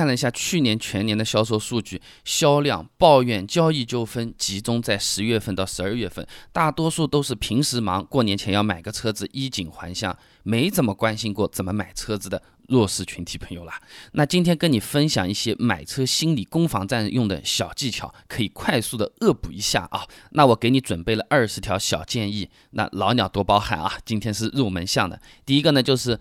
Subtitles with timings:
[0.00, 13.78] 看了一下去年全年的销售数据，销量、抱怨、交易纠纷集中在十月份到十二月份，大多数都是平时忙，过年前要买个车子，衣锦还乡，没怎么关心过怎么买车子的弱势群体朋友啦。
[14.12, 20.06] 那今天跟你分享一些买车心理攻防战用的小技巧，可以快速的恶补一下啊。
[20.30, 23.98] 那我给你准备了二十条小建议，那老鸟多包涵啊。
[24.06, 26.18] 今天是入门项的，第一个呢就是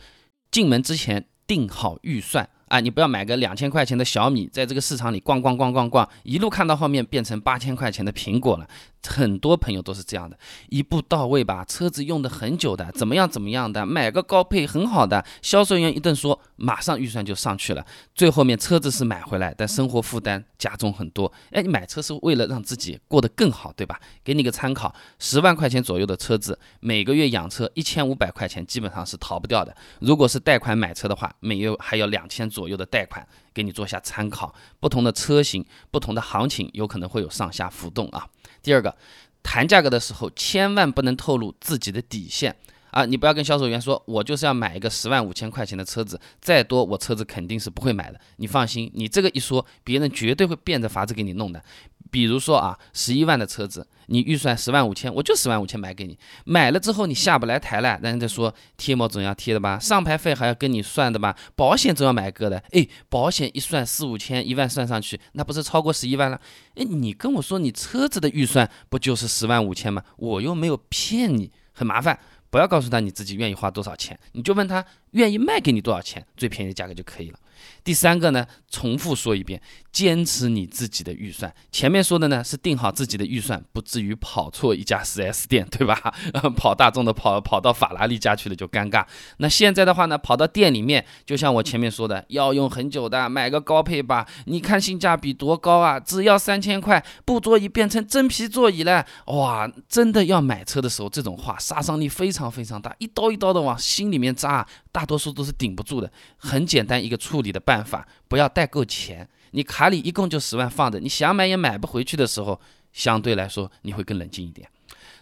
[0.52, 2.50] 进门之前定好预算。
[2.70, 8.68] 啊，你不要买个两千块钱的小米，在这个市场里逛逛逛逛逛，一路看到后面变成八千块钱的苹果了。
[9.08, 10.38] 很多朋友都是这样的，
[10.70, 17.86] 一步到位吧，车子用的很久的，怎么样怎么样的，买个高配很好的，销售员一顿说，马上预算就上去了。
[18.14, 21.32] 最后面车子是买回来，但生活负担加重很多。
[21.52, 24.00] 哎，你买车是为了让自己过得更好，对吧？
[24.24, 29.76] 给你个参考，十万块钱左右的车子，每个月养车一千五百块钱，基本上是逃不掉的。
[30.00, 34.54] 如果是贷款买车的话，每月还要两千左右的贷款，给你做下参考。
[34.80, 38.28] 不同的车型，不同的行情，有可能会有上下浮动啊。
[38.62, 38.96] 第二个，
[39.42, 42.56] 谈价格的时候千万不能透露自己的底线
[42.92, 43.06] 啊！
[43.06, 48.20] 你不要跟销售员说，我就是要买一个十万五千块钱的车子，再多我车子肯定是不会买的。
[48.38, 51.64] 你放心，你这个一说，别人绝对会变着法子给你弄的。
[52.12, 56.18] 比如说啊，十一万的车子，你预算十万五千，我就十万五千买给你。
[56.46, 62.58] 买了之后你下不来台了，人家说贴膜总要贴的吧，上牌费还要跟你算的吧，保险总要买个的。
[62.72, 66.40] 哎，保险一算四五千，一万算上去，那不是超过十一万了？
[66.76, 70.04] 哎，你跟我说你车子的预算不就是十万五千吗？
[70.18, 72.20] 我又没有骗你，很麻烦。
[72.52, 77.40] 不要告诉他你自己愿意花多少钱，你就问他愿意卖给你多少钱，最便宜的价格就可以了。
[77.84, 81.54] 第三个呢，重复说一遍，坚持你自己的预算。
[81.72, 86.00] 前面说的呢是定好自己的预算，不至于跑错一家 4S 店，对吧？
[86.56, 89.06] 跑大众的跑跑到法拉利家去了就尴尬。
[89.38, 94.26] 那现在的话呢，跑到店里面，就像我前面说的，要用很久的，买个高配吧。
[94.46, 99.06] 你看性价比多高啊，只要三千块，布座椅变成真皮座椅了。
[99.26, 104.66] 哇，真的要买车的时候，这种话杀伤力非常非常大，一刀一刀的往心里面扎。
[105.00, 109.30] 大多数都是顶不住的，很简单一个处理的办法，不要带够钱。
[109.52, 112.60] 你卡里一共就十万放着，你想买也买不回去的时候，
[112.92, 114.70] 相对来说你会更冷静一点。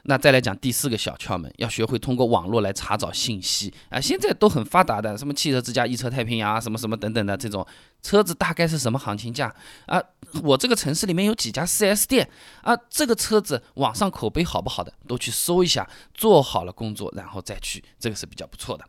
[0.06, 7.64] 那再来讲第四个小窍门，要学会通过网络来查找信息啊，现在都很发达的，什么汽车之家、一车太平洋啊，什么什么等等的这种
[8.02, 9.54] 车子大概是什么行情价
[9.86, 10.02] 啊？
[10.42, 12.28] 我这个城市里面有几家 4S 店
[12.64, 12.76] 啊？
[12.90, 18.84] 这个车子网上口碑好不好的都去搜一下，做好了工作然后再去，这个是比较不错的。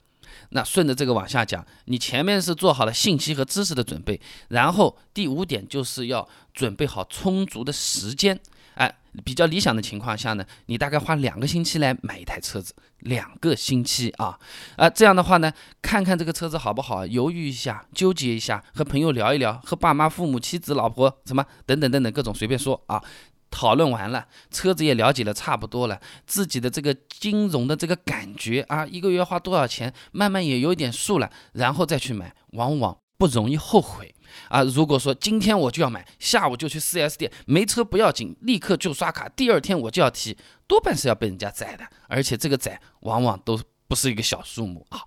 [0.51, 8.39] 那顺着这个往下讲，你前面是做好了信息和知识的准备，然后第五点就是要准备好充足的时间。
[8.75, 8.95] 哎，
[9.25, 14.39] 比较理想的情况下呢，你大概花两个星期来买一台车子，两个星期啊，
[14.77, 15.53] 啊，这样的话呢，
[15.83, 23.03] 看看这个车子好不好，犹豫一下，纠结一下，和朋友聊一聊，和爸妈、父母、妻子、老婆什么等等等等各种随便说啊。
[23.51, 34.15] 讨论完了，车子也了解了差不多了，自己的这个金融的这个感觉啊，一个月花多少钱，慢慢也有点数了，然后再去买，往往不容易后悔
[34.49, 34.63] 啊。
[34.63, 40.37] 如果说今天我就要买，下午就去 4S 店，没车不要紧，立刻就刷卡，第二天我就要提，
[40.67, 45.01] 多半是要被人家宰的，而且这个宰往往都不是一个小数目啊。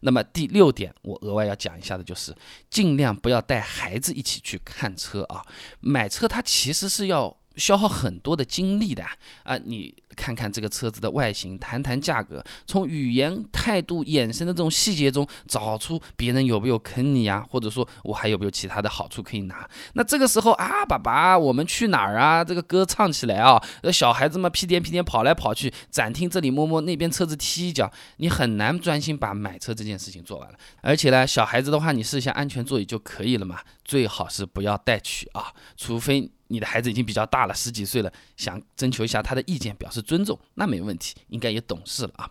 [0.00, 2.34] 那么第六点，我额外要讲一下的就是，
[2.68, 5.42] 尽量不要带孩子一起去看车啊。
[5.80, 7.34] 买车它其实是要。
[7.56, 9.04] 消耗很多的精力的
[9.42, 9.56] 啊！
[9.64, 19.68] 你看看这个车子的外形，谈谈价格，从语言、态度、眼神的这种细节中找出别人有没有坑你呀，或者说我还有没有其他的好处可以拿。
[19.94, 22.44] 那这个时候啊，爸爸，我们去哪儿啊？
[22.44, 23.62] 这个歌唱起来啊！
[23.82, 30.58] 那小孩子嘛，屁颠屁颠跑来跑去，展厅这里摸摸，那边车子踢一脚，你很难专心把买车这件事情做完了。
[30.82, 36.30] 而且呢，小孩子的话，你试一下安全座椅就可以了嘛，最好是不要带去啊，除非。
[36.48, 42.30] 你的孩子已经比较大了，十几岁了，想征求一下他的意见，表示尊重，那没问题，应该也懂事了啊。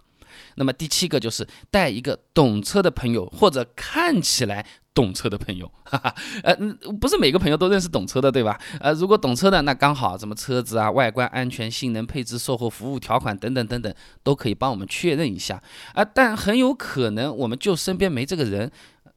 [0.55, 6.55] 那么第七个就是带一个懂车的朋友，或者看起来懂车的朋友， 哈哈，呃，
[6.99, 8.59] 不是每个朋友都认识懂车的，对吧？
[8.81, 13.93] 呃，如果懂车的，那刚好，什么车子啊、外观、安全、性能、配置、售后服务条款等等等等，
[14.23, 15.61] 都可以帮我们确认一下
[15.93, 16.03] 啊。
[16.03, 18.69] 但很有可能我们就身边没这个人，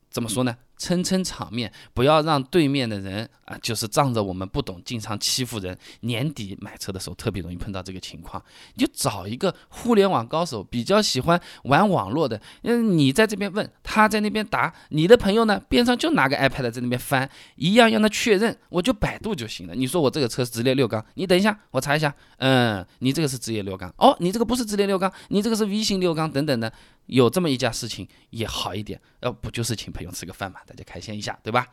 [0.09, 0.57] 怎么说呢？
[0.79, 5.77] 撑撑场面，不要让对面的人啊，就是仗着我们不懂，经常欺负人。
[6.01, 8.43] 年底买车的时候特别容易碰到这个情况，
[8.75, 12.41] 你就找一个互联网高手，比较喜欢玩网络的。
[12.63, 19.75] 嗯，你在这边问，他在那边答，你的朋友呢边上就拿个 iPad 在那边翻，一样样的确认，我就百度就行了。
[19.75, 22.15] 你说我这个车是直列六缸，你等一下，我查一下。
[22.37, 26.73] 嗯，你这个是直列六缸，哦，你这个不是直列六缸，你这个是 V 型六缸等等的。
[27.07, 31.67] 有这么一家事情也好一点，要不就是请朋友吃个饭嘛，大家开心一下，对吧？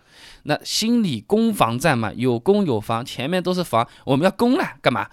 [0.43, 5.09] 那心理攻防战嘛，有攻有防，前面都是防，我们要攻了，干嘛？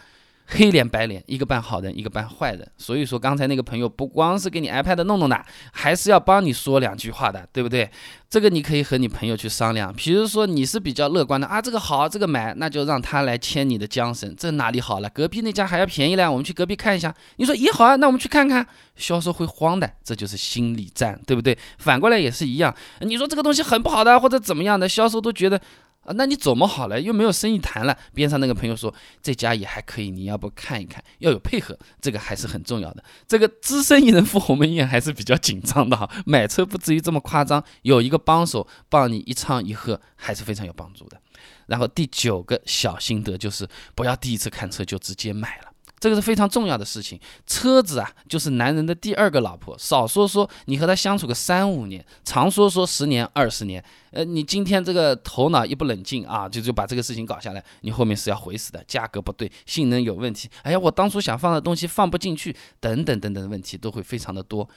[0.55, 2.71] 黑脸白脸，一个扮好人，一个扮坏人。
[2.77, 7.91] 所以说，刚才那个朋友不光是给你 iPad 弄弄的，还是要帮你说两句话的，对不对？
[8.29, 9.93] 这个你可以和你朋友去商量。
[9.95, 14.35] 比如说你是比较乐观的啊，这个好，这个买，那就让他来牵你的缰绳。
[14.37, 15.09] 这哪里好了？
[15.11, 17.15] 隔壁那家还要便宜嘞，我们去隔壁看一下。
[17.37, 18.67] 你说也好啊，那我们去看看。
[18.95, 21.57] 销售会慌的，这就是心理战，对不对？
[21.79, 22.75] 反过来也是一样。
[23.01, 25.59] 你说这个东西很不好的，或者怎么样的，销售都觉得。
[26.05, 27.01] 啊，那你怎么好了？
[27.01, 27.97] 又没有生意谈了。
[28.13, 31.03] 边上那个朋友说这家也还可以，你要不看一看？
[31.19, 33.05] 要有配合，这个还是很重要的。
[33.29, 36.11] 这个资深艺人 赴鸿门宴还是比较紧张的哈。
[36.27, 41.21] 买车不至于这么夸张，有一个帮手帮你一唱一和，还是非常有帮助的。
[41.67, 45.72] 然后第九个小心得就是不要第一次看车就直接买了。
[46.03, 49.79] 这个是非常重要的事情，车子啊，就是男人的第二个老婆。
[49.79, 53.83] 少说说你和他相处个三五年，常说说十年二十年。
[54.11, 58.83] 呃，你今天这个头脑一不冷静啊，就就把这个事情搞下来，你后面是要悔死的。
[58.89, 64.69] 价格不对，性能有问题，哎呀，我当初想放的东西放不进去，等等等等的问题都会非常的多。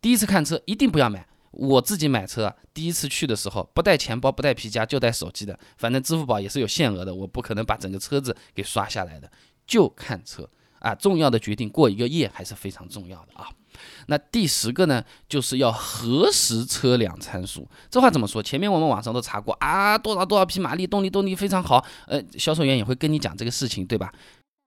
[0.00, 1.26] 第一次看车一定不要买。
[1.50, 9.28] 我自己买车，第一次去的时候不带钱包，不带皮夹，就带手机的，反正支付宝也是有限额的，我不可能把整个车子给刷下来的，
[9.66, 10.48] 就看车。
[10.80, 13.46] 啊，重要的决定过一个夜还是非常重要的啊。
[14.08, 17.66] 那第十个呢，就是要核实车辆参数。
[17.88, 18.42] 这话怎么说？
[18.42, 21.82] 前面我们网上都查过啊，多少多少匹马力，动力动力非常好。
[22.06, 24.12] 呃，销售员也会跟你讲这个事情，对吧？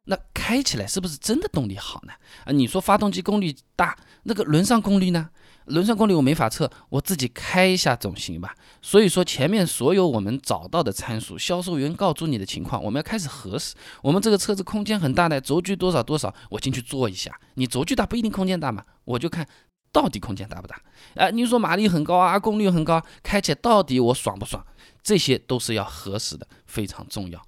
[0.05, 2.13] 那开起来是不是真的动力好呢？
[2.45, 5.29] 啊，你说发动机功率大，那个轮上功率呢？
[5.67, 8.53] 轮上功率我没法测，我自己开一下总行吧。
[8.81, 13.73] 所以说前面所有我们找到的参数，销售员告诉你的情况，我们要开始核实。
[14.01, 17.33] 我们这个车子空间很大的，轴距多少多少，我进去坐一下。
[17.53, 19.47] 你轴距大不一定空间大嘛，我就看
[19.93, 20.77] 到底空间大不大。
[21.15, 24.61] 哎，你说马力很高啊，功率很高，开起来到底我爽不爽？
[25.01, 27.41] 这些都是要核实的，非常重要。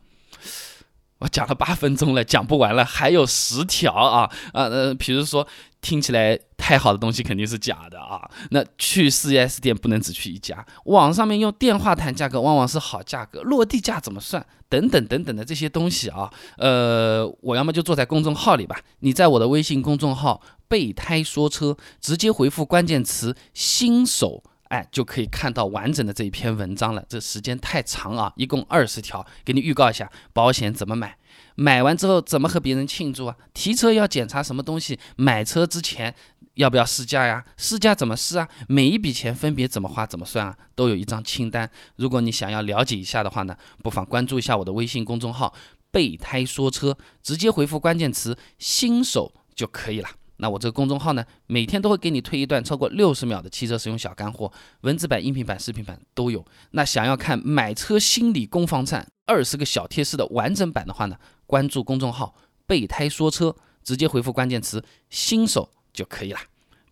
[1.20, 5.48] 我讲了八分钟了，讲不完了，还有十条啊啊呃，比如说
[5.80, 8.30] 听起来太好的东西肯定是假的啊。
[8.52, 14.46] 那去 4S 店不能只去一家，网上面用电话谈价格往往是好价格，落地价怎么算？
[14.68, 24.44] 等等等等的这些东西啊，呃，我要么就坐在公众号里吧，你在我的微信公众号“备胎说车”直接回复关键词“新手”。
[24.76, 27.02] 哎，就可以看到完整的这一篇文章了。
[27.08, 31.18] 这时间太长啊，一共二十条，给你预告一下，保险怎么买，
[31.56, 33.38] 买完之后怎么和别人庆祝啊？
[33.54, 35.00] 提车要检查什么东西？
[35.16, 36.14] 买车之前
[36.56, 37.46] 要不要试驾呀？
[37.56, 38.50] 试驾怎么试啊？
[38.68, 40.58] 每一笔钱分别怎么花，怎么算啊？
[40.76, 41.72] 都有一张清单。
[41.96, 45.54] 如果你想要了解一下的话呢，不妨关注一下我的微信公众号
[45.90, 50.10] “备胎说车”，直接回复关键词“新手”就可以了。
[50.38, 54.52] 那我这个公众号呢，每天都会给你推一段超过六十秒的汽车使用小干货，
[54.82, 56.46] 文字版、音频版、视频版都有。
[56.72, 62.36] 那想要看买车心理攻防战二十个小贴士的完整版的话呢，关注公众号
[62.68, 66.40] “备胎说车”，直接回复关键词“新手”就可以了。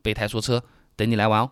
[0.01, 0.63] 备胎说车，
[0.95, 1.51] 等你来玩哦。